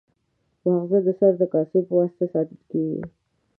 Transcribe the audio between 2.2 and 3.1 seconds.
ساتل کېږي.